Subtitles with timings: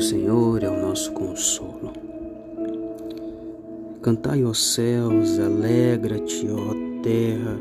[0.00, 1.92] O Senhor é o nosso consolo.
[4.00, 7.58] Cantai, ó céus, alegra-te, ó terra,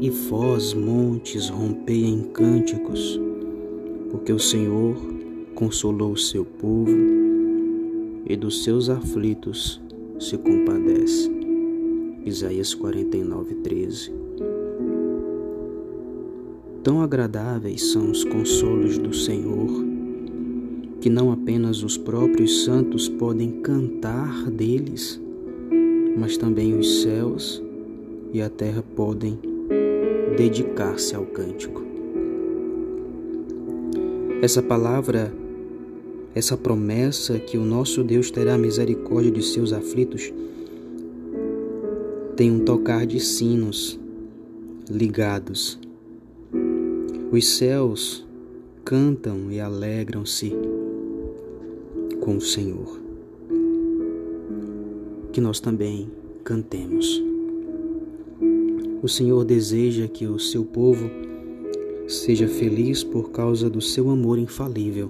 [0.00, 3.20] e vós, montes, rompei em cânticos,
[4.10, 4.96] porque o Senhor
[5.54, 6.90] consolou o seu povo
[8.26, 9.80] e dos seus aflitos
[10.18, 11.30] se compadece.
[12.24, 14.12] Isaías 49, 13.
[16.82, 19.85] Tão agradáveis são os consolos do Senhor,
[21.06, 25.20] que não apenas os próprios santos podem cantar deles,
[26.18, 27.62] mas também os céus
[28.32, 29.38] e a terra podem
[30.36, 31.80] dedicar-se ao cântico.
[34.42, 35.32] Essa palavra,
[36.34, 40.32] essa promessa que o nosso Deus terá misericórdia de seus aflitos,
[42.34, 43.96] tem um tocar de sinos
[44.90, 45.78] ligados.
[47.30, 48.26] Os céus
[48.84, 50.52] cantam e alegram-se
[52.26, 53.00] com o Senhor.
[55.32, 56.10] Que nós também
[56.42, 57.22] cantemos.
[59.00, 61.08] O Senhor deseja que o seu povo
[62.08, 65.08] seja feliz por causa do seu amor infalível.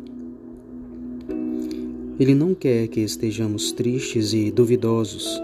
[2.20, 5.40] Ele não quer que estejamos tristes e duvidosos.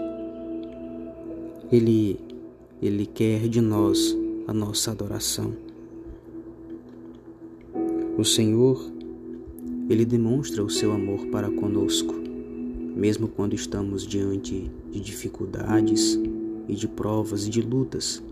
[1.71, 2.19] Ele
[2.79, 4.15] ele quer de nós
[4.45, 5.53] a nossa adoração.
[8.15, 8.92] O Senhor,
[9.89, 12.13] ele demonstra o seu amor para conosco,
[12.95, 16.19] mesmo quando estamos diante de dificuldades
[16.67, 18.23] e de provas e de lutas.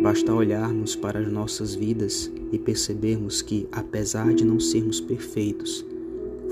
[0.00, 5.84] Basta olharmos para as nossas vidas e percebermos que, apesar de não sermos perfeitos,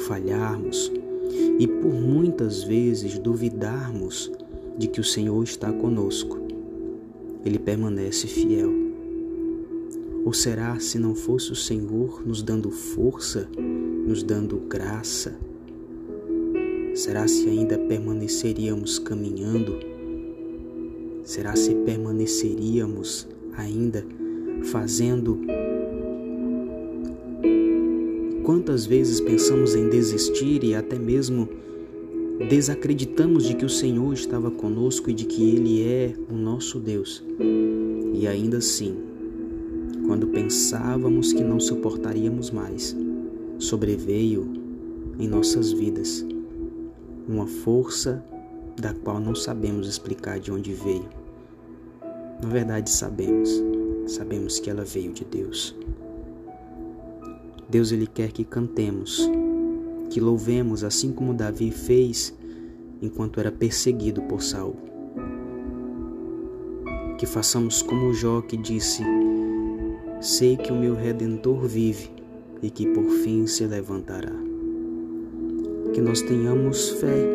[0.06, 0.90] falharmos
[1.58, 4.30] e por muitas vezes duvidarmos
[4.78, 6.38] de que o Senhor está conosco,
[7.44, 8.81] Ele permanece fiel.
[10.24, 13.48] Ou será se não fosse o Senhor nos dando força,
[14.06, 15.36] nos dando graça?
[16.94, 19.78] Será se ainda permaneceríamos caminhando?
[21.24, 23.26] Será se permaneceríamos
[23.56, 24.04] ainda
[24.64, 25.40] fazendo?
[28.44, 31.48] Quantas vezes pensamos em desistir e até mesmo
[32.48, 37.24] desacreditamos de que o Senhor estava conosco e de que Ele é o nosso Deus.
[38.14, 38.96] E ainda assim,
[40.12, 42.94] quando pensávamos que não suportaríamos mais,
[43.58, 44.46] sobreveio
[45.18, 46.22] em nossas vidas
[47.26, 48.22] uma força
[48.78, 51.08] da qual não sabemos explicar de onde veio.
[52.42, 53.48] Na verdade, sabemos,
[54.06, 55.74] sabemos que ela veio de Deus.
[57.70, 59.30] Deus ele quer que cantemos,
[60.10, 62.34] que louvemos assim como Davi fez
[63.00, 64.76] enquanto era perseguido por Saul.
[67.16, 69.02] Que façamos como Jó que disse:
[70.22, 72.08] Sei que o meu redentor vive
[72.62, 74.32] e que por fim se levantará.
[75.92, 77.26] Que nós tenhamos fé,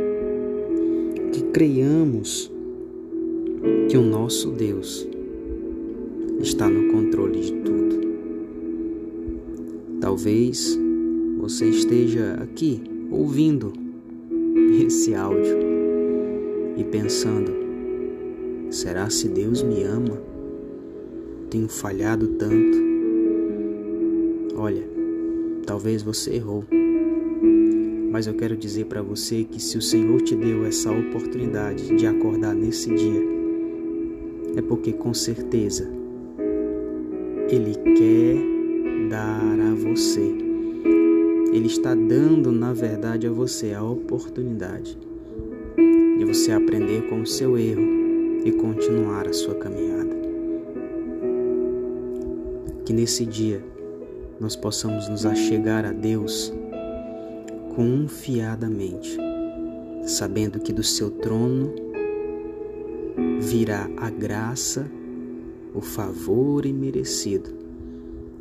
[1.33, 2.49] que creiamos
[3.89, 5.05] que o nosso Deus
[6.39, 7.99] está no controle de tudo.
[9.99, 10.79] Talvez
[11.39, 12.81] você esteja aqui
[13.11, 13.73] ouvindo
[14.81, 15.57] esse áudio
[16.77, 17.51] e pensando:
[18.69, 20.36] será se Deus me ama?
[21.50, 22.78] Tenho falhado tanto.
[24.56, 24.84] Olha,
[25.66, 26.66] talvez você errou.
[28.12, 32.08] Mas eu quero dizer para você que se o Senhor te deu essa oportunidade de
[32.08, 33.22] acordar nesse dia,
[34.56, 35.88] é porque com certeza
[37.50, 40.47] Ele quer dar a você
[41.58, 44.97] ele está dando, na verdade, a você a oportunidade
[46.18, 47.81] de você aprender com o seu erro
[48.46, 50.16] e continuar a sua caminhada.
[52.87, 53.61] Que nesse dia
[54.39, 56.53] nós possamos nos achegar a Deus
[57.75, 59.17] confiadamente,
[60.05, 61.75] sabendo que do seu trono
[63.41, 64.89] virá a graça,
[65.75, 67.49] o favor imerecido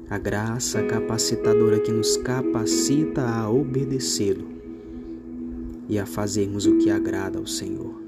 [0.09, 4.47] a graça capacitadora que nos capacita a obedecê-lo
[5.89, 8.01] e a fazermos o que agrada ao Senhor.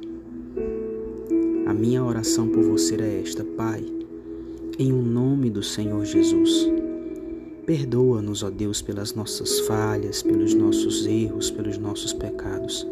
[1.66, 3.97] A minha oração por você é esta, Pai,
[4.78, 6.70] em o um nome do Senhor Jesus.
[7.66, 12.86] Perdoa-nos, ó Deus, pelas nossas falhas, pelos nossos erros, pelos nossos pecados.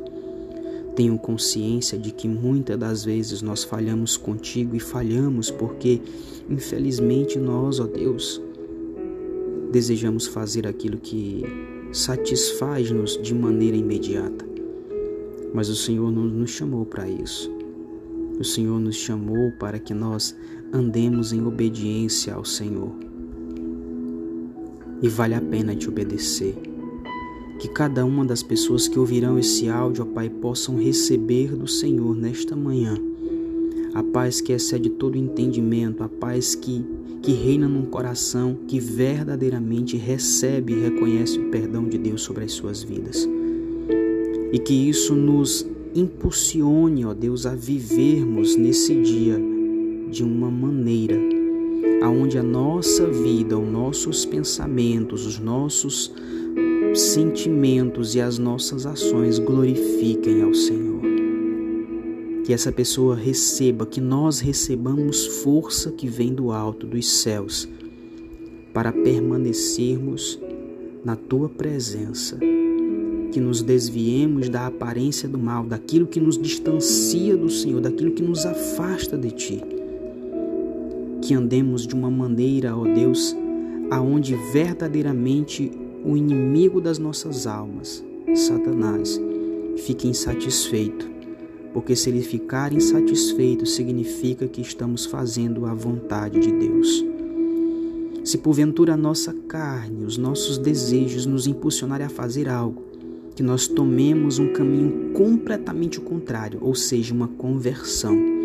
[0.96, 6.02] Tenho consciência de que muitas das vezes nós falhamos contigo e falhamos porque,
[6.50, 8.42] infelizmente, nós, ó Deus,
[9.70, 11.44] desejamos fazer aquilo que
[11.92, 14.44] satisfaz-nos de maneira imediata.
[15.54, 17.50] Mas o Senhor não nos chamou para isso.
[18.38, 20.36] O Senhor nos chamou para que nós
[20.72, 22.92] andemos em obediência ao Senhor.
[25.02, 26.54] E vale a pena te obedecer.
[27.58, 32.14] Que cada uma das pessoas que ouvirão esse áudio, ó Pai, possam receber do Senhor
[32.14, 32.96] nesta manhã
[33.96, 36.84] a paz que excede todo entendimento, a paz que,
[37.22, 42.52] que reina num coração que verdadeiramente recebe e reconhece o perdão de Deus sobre as
[42.52, 43.26] suas vidas.
[44.52, 49.40] E que isso nos impulsione, ó Deus, a vivermos nesse dia
[50.16, 51.14] de uma maneira
[52.02, 56.10] aonde a nossa vida, os nossos pensamentos, os nossos
[56.94, 61.02] sentimentos e as nossas ações glorifiquem ao Senhor.
[62.46, 67.68] Que essa pessoa receba, que nós recebamos força que vem do alto, dos céus,
[68.72, 70.38] para permanecermos
[71.04, 72.38] na tua presença
[73.32, 78.22] que nos desviemos da aparência do mal, daquilo que nos distancia do Senhor, daquilo que
[78.22, 79.75] nos afasta de Ti.
[81.26, 83.36] Que andemos de uma maneira, ó Deus,
[83.90, 85.72] aonde verdadeiramente
[86.04, 89.20] o inimigo das nossas almas, Satanás,
[89.76, 91.10] fique insatisfeito.
[91.74, 97.04] Porque se ele ficar insatisfeito, significa que estamos fazendo a vontade de Deus.
[98.22, 102.84] Se porventura a nossa carne, os nossos desejos nos impulsionarem a fazer algo,
[103.34, 108.35] que nós tomemos um caminho completamente contrário, ou seja, uma conversão,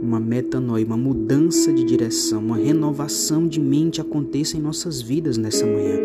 [0.00, 5.66] uma metanoia, uma mudança de direção, uma renovação de mente aconteça em nossas vidas nessa
[5.66, 5.98] manhã.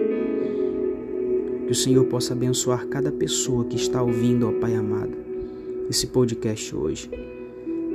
[1.66, 5.14] Que o Senhor possa abençoar cada pessoa que está ouvindo, ó Pai amado,
[5.90, 7.10] esse podcast hoje.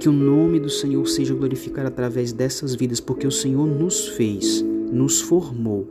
[0.00, 4.62] Que o nome do Senhor seja glorificado através dessas vidas, porque o Senhor nos fez,
[4.90, 5.86] nos formou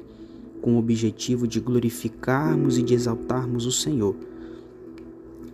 [0.61, 4.15] com o objetivo de glorificarmos e de exaltarmos o Senhor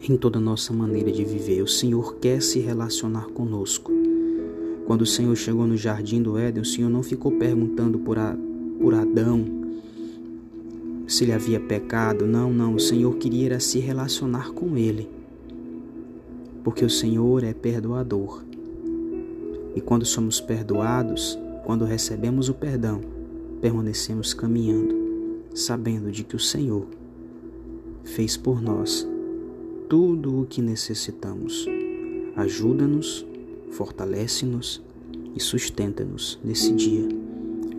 [0.07, 1.61] em toda a nossa maneira de viver.
[1.61, 4.04] O Senhor quer se relacionar conosco.
[4.85, 8.37] Quando o Senhor chegou no jardim do Éden, o Senhor não ficou perguntando por, a,
[8.79, 9.43] por Adão
[11.07, 12.25] se ele havia pecado.
[12.25, 12.75] Não, não.
[12.75, 15.09] O Senhor queria se relacionar com ele.
[16.63, 18.43] Porque o Senhor é perdoador.
[19.75, 23.01] E quando somos perdoados, quando recebemos o perdão,
[23.61, 24.95] permanecemos caminhando,
[25.53, 26.85] sabendo de que o Senhor
[28.03, 29.07] fez por nós
[29.89, 31.65] tudo o que necessitamos.
[32.35, 33.25] Ajuda-nos,
[33.71, 34.81] fortalece-nos
[35.35, 37.07] e sustenta-nos nesse dia.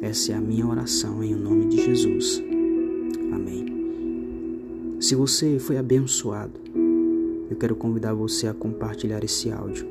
[0.02, 2.42] Essa é a minha oração em nome de Jesus.
[3.32, 4.96] Amém.
[5.00, 6.60] Se você foi abençoado,
[7.50, 9.86] eu quero convidar você a compartilhar esse áudio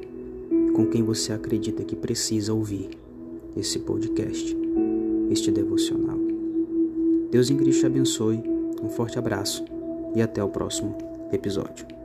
[0.74, 2.90] com quem você acredita que precisa ouvir
[3.56, 4.66] esse podcast
[5.32, 6.18] este devocional.
[7.32, 8.44] Deus em Cristo te abençoe,
[8.82, 9.64] um forte abraço
[10.16, 10.98] e até o próximo
[11.32, 12.05] episódio.